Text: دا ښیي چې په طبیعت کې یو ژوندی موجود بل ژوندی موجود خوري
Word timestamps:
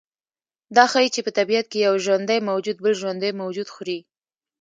دا 0.75 0.83
ښیي 0.91 1.09
چې 1.15 1.21
په 1.25 1.31
طبیعت 1.37 1.65
کې 1.71 1.79
یو 1.87 1.95
ژوندی 2.05 2.39
موجود 2.49 2.77
بل 2.83 2.93
ژوندی 3.01 3.31
موجود 3.41 3.67
خوري 3.73 3.99